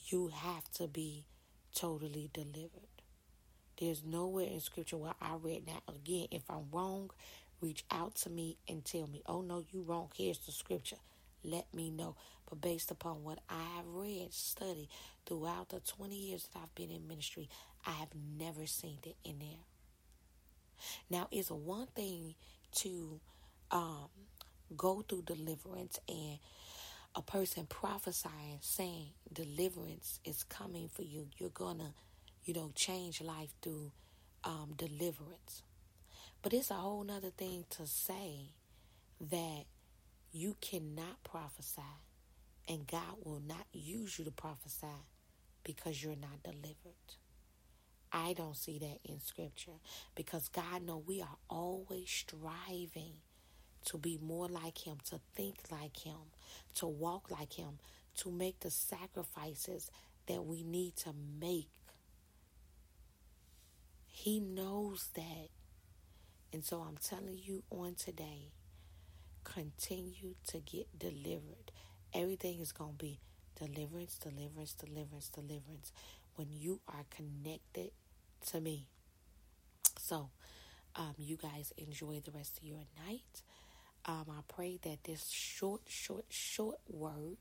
you 0.05 0.27
have 0.27 0.69
to 0.73 0.87
be 0.87 1.25
totally 1.73 2.29
delivered. 2.33 3.01
There's 3.79 4.03
nowhere 4.03 4.45
in 4.45 4.59
scripture 4.59 4.97
where 4.97 5.15
I 5.19 5.35
read 5.41 5.65
that. 5.65 5.81
Again, 5.87 6.27
if 6.29 6.43
I'm 6.49 6.69
wrong, 6.71 7.09
reach 7.59 7.83
out 7.89 8.13
to 8.17 8.29
me 8.29 8.57
and 8.69 8.85
tell 8.85 9.07
me, 9.07 9.23
oh 9.25 9.41
no, 9.41 9.63
you 9.71 9.81
wrong. 9.81 10.09
Here's 10.15 10.37
the 10.39 10.51
scripture. 10.51 10.97
Let 11.43 11.73
me 11.73 11.89
know. 11.89 12.15
But 12.47 12.61
based 12.61 12.91
upon 12.91 13.23
what 13.23 13.39
I 13.49 13.63
have 13.77 13.87
read, 13.87 14.33
studied 14.33 14.89
throughout 15.25 15.69
the 15.69 15.79
20 15.79 16.15
years 16.15 16.47
that 16.53 16.59
I've 16.59 16.75
been 16.75 16.91
in 16.91 17.07
ministry, 17.07 17.49
I 17.85 17.91
have 17.91 18.09
never 18.37 18.65
seen 18.65 18.99
it 19.05 19.15
in 19.23 19.39
there. 19.39 19.65
Now, 21.09 21.27
it's 21.31 21.49
one 21.51 21.87
thing 21.87 22.35
to 22.75 23.19
um, 23.71 24.09
go 24.75 25.03
through 25.07 25.23
deliverance 25.23 25.99
and 26.07 26.39
a 27.15 27.21
person 27.21 27.65
prophesying, 27.67 28.59
saying 28.61 29.09
deliverance 29.31 30.19
is 30.25 30.43
coming 30.43 30.89
for 30.91 31.03
you. 31.03 31.27
You're 31.37 31.49
gonna, 31.49 31.93
you 32.45 32.53
know, 32.53 32.71
change 32.75 33.21
life 33.21 33.53
through 33.61 33.91
um, 34.43 34.73
deliverance. 34.75 35.63
But 36.41 36.53
it's 36.53 36.71
a 36.71 36.75
whole 36.75 37.03
nother 37.03 37.29
thing 37.29 37.65
to 37.71 37.85
say 37.87 38.53
that 39.21 39.63
you 40.31 40.55
cannot 40.59 41.23
prophesy 41.23 41.81
and 42.67 42.87
God 42.87 43.17
will 43.23 43.41
not 43.45 43.65
use 43.71 44.17
you 44.17 44.25
to 44.25 44.31
prophesy 44.31 44.87
because 45.63 46.03
you're 46.03 46.15
not 46.15 46.43
delivered. 46.43 47.22
I 48.13 48.33
don't 48.33 48.55
see 48.55 48.77
that 48.77 48.99
in 49.03 49.19
scripture 49.19 49.79
because 50.13 50.47
God 50.47 50.83
know 50.85 51.03
we 51.05 51.19
are 51.21 51.37
always 51.49 52.09
striving 52.09 53.15
to 53.85 53.97
be 53.97 54.19
more 54.21 54.47
like 54.47 54.85
him, 54.85 54.97
to 55.09 55.19
think 55.35 55.55
like 55.71 55.97
him, 55.97 56.29
to 56.75 56.85
walk 56.85 57.31
like 57.31 57.53
him, 57.53 57.79
to 58.17 58.31
make 58.31 58.59
the 58.59 58.69
sacrifices 58.69 59.89
that 60.27 60.45
we 60.45 60.63
need 60.63 60.95
to 60.97 61.09
make. 61.41 61.69
He 64.05 64.39
knows 64.39 65.09
that. 65.15 65.49
And 66.53 66.63
so 66.63 66.81
I'm 66.81 66.97
telling 66.97 67.39
you 67.43 67.63
on 67.71 67.95
today, 67.95 68.51
continue 69.43 70.35
to 70.47 70.59
get 70.59 70.87
delivered. 70.99 71.71
Everything 72.13 72.59
is 72.59 72.71
going 72.71 72.91
to 72.91 73.05
be 73.05 73.19
deliverance, 73.57 74.19
deliverance, 74.19 74.73
deliverance, 74.73 75.29
deliverance 75.29 75.91
when 76.35 76.47
you 76.51 76.79
are 76.87 77.05
connected 77.09 77.91
to 78.47 78.61
me. 78.61 78.87
So, 79.99 80.29
um, 80.95 81.13
you 81.17 81.37
guys 81.37 81.73
enjoy 81.77 82.21
the 82.23 82.31
rest 82.31 82.57
of 82.57 82.63
your 82.63 82.83
night. 83.05 83.41
Um, 84.05 84.25
I 84.29 84.41
pray 84.47 84.79
that 84.83 85.03
this 85.05 85.29
short, 85.31 85.81
short, 85.87 86.25
short 86.29 86.79
word 86.89 87.37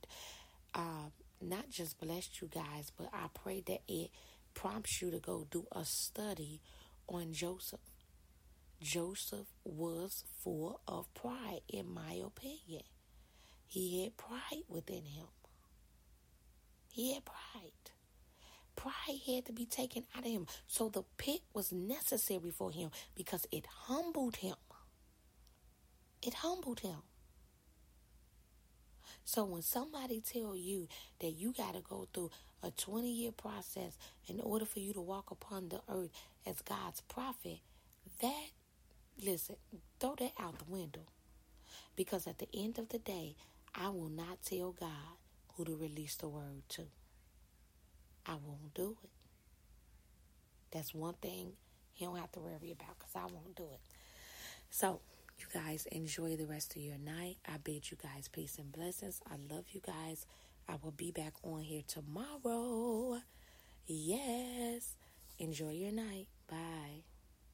uh, 0.74 1.10
not 1.40 1.70
just 1.70 2.00
blessed 2.00 2.40
you 2.40 2.48
guys, 2.48 2.90
but 2.96 3.08
I 3.12 3.26
pray 3.34 3.62
that 3.66 3.80
it 3.88 4.10
prompts 4.54 5.02
you 5.02 5.10
to 5.10 5.18
go 5.18 5.46
do 5.50 5.66
a 5.72 5.84
study 5.84 6.60
on 7.08 7.32
Joseph. 7.32 7.80
Joseph 8.80 9.46
was 9.64 10.24
full 10.42 10.80
of 10.88 11.12
pride, 11.14 11.60
in 11.68 11.92
my 11.92 12.14
opinion. 12.24 12.82
He 13.66 14.02
had 14.04 14.16
pride 14.16 14.64
within 14.68 15.04
him. 15.04 15.26
He 16.90 17.14
had 17.14 17.24
pride. 17.24 17.72
Pride 18.76 19.20
had 19.26 19.46
to 19.46 19.52
be 19.52 19.66
taken 19.66 20.04
out 20.16 20.24
of 20.24 20.30
him. 20.30 20.46
So 20.66 20.88
the 20.88 21.04
pit 21.18 21.40
was 21.52 21.72
necessary 21.72 22.50
for 22.50 22.70
him 22.70 22.90
because 23.14 23.46
it 23.50 23.66
humbled 23.66 24.36
him. 24.36 24.56
It 26.22 26.34
humbled 26.34 26.80
him. 26.80 27.02
So 29.24 29.44
when 29.44 29.62
somebody 29.62 30.20
tell 30.20 30.56
you 30.56 30.88
that 31.20 31.30
you 31.30 31.52
got 31.52 31.74
to 31.74 31.80
go 31.80 32.08
through 32.12 32.30
a 32.62 32.70
20 32.70 33.10
year 33.10 33.32
process 33.32 33.96
in 34.26 34.40
order 34.40 34.64
for 34.64 34.78
you 34.80 34.92
to 34.92 35.00
walk 35.00 35.30
upon 35.30 35.68
the 35.68 35.80
earth 35.88 36.10
as 36.46 36.60
God's 36.62 37.00
prophet, 37.02 37.58
that, 38.20 38.48
listen, 39.24 39.56
throw 40.00 40.14
that 40.16 40.32
out 40.38 40.58
the 40.58 40.64
window. 40.72 41.06
Because 41.96 42.26
at 42.26 42.38
the 42.38 42.48
end 42.54 42.78
of 42.78 42.88
the 42.88 42.98
day, 42.98 43.36
I 43.74 43.88
will 43.88 44.10
not 44.10 44.42
tell 44.44 44.72
God 44.72 45.16
who 45.54 45.64
to 45.64 45.76
release 45.76 46.16
the 46.16 46.28
word 46.28 46.62
to. 46.70 46.86
I 48.26 48.32
won't 48.32 48.74
do 48.74 48.96
it. 49.02 49.10
That's 50.70 50.94
one 50.94 51.14
thing 51.14 51.52
he 51.92 52.04
don't 52.04 52.16
have 52.16 52.32
to 52.32 52.40
worry 52.40 52.72
about 52.72 52.98
because 52.98 53.14
I 53.14 53.24
won't 53.24 53.54
do 53.54 53.64
it. 53.64 53.80
So, 54.70 55.00
you 55.38 55.46
guys 55.52 55.86
enjoy 55.92 56.36
the 56.36 56.46
rest 56.46 56.76
of 56.76 56.82
your 56.82 56.98
night. 56.98 57.36
I 57.46 57.58
bid 57.62 57.90
you 57.90 57.96
guys 58.02 58.28
peace 58.28 58.58
and 58.58 58.72
blessings. 58.72 59.20
I 59.30 59.34
love 59.54 59.64
you 59.72 59.80
guys. 59.84 60.26
I 60.68 60.76
will 60.82 60.92
be 60.92 61.10
back 61.10 61.34
on 61.42 61.62
here 61.62 61.82
tomorrow. 61.86 63.20
Yes. 63.86 64.94
Enjoy 65.38 65.70
your 65.72 65.92
night. 65.92 66.28
Bye. 66.48 67.11